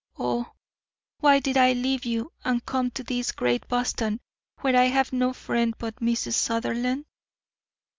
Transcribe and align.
Oh, 0.17 0.49
why 1.19 1.39
did 1.39 1.57
I 1.57 1.73
leave 1.73 2.05
you 2.05 2.31
and 2.43 2.65
come 2.65 2.89
to 2.89 3.03
this 3.03 3.31
great 3.31 3.67
Boston 3.67 4.19
where 4.61 4.75
I 4.75 4.85
have 4.85 5.13
no 5.13 5.31
friend 5.31 5.75
but 5.77 5.97
Mrs. 5.97 6.33
Sutherland? 6.33 7.05